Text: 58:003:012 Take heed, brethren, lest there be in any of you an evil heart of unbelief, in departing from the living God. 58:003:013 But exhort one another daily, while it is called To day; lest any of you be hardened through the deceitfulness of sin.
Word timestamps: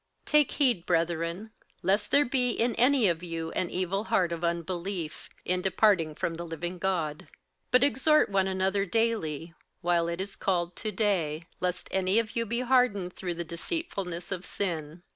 58:003:012 0.25 0.31
Take 0.31 0.51
heed, 0.53 0.85
brethren, 0.87 1.51
lest 1.83 2.09
there 2.09 2.25
be 2.25 2.49
in 2.49 2.73
any 2.73 3.07
of 3.07 3.21
you 3.21 3.51
an 3.51 3.69
evil 3.69 4.05
heart 4.05 4.31
of 4.31 4.43
unbelief, 4.43 5.29
in 5.45 5.61
departing 5.61 6.15
from 6.15 6.33
the 6.33 6.43
living 6.43 6.79
God. 6.79 7.27
58:003:013 7.65 7.65
But 7.69 7.83
exhort 7.83 8.29
one 8.31 8.47
another 8.47 8.85
daily, 8.87 9.53
while 9.81 10.07
it 10.07 10.19
is 10.19 10.35
called 10.35 10.75
To 10.77 10.91
day; 10.91 11.45
lest 11.59 11.87
any 11.91 12.17
of 12.17 12.35
you 12.35 12.47
be 12.47 12.61
hardened 12.61 13.13
through 13.13 13.35
the 13.35 13.43
deceitfulness 13.43 14.31
of 14.31 14.43
sin. 14.43 15.03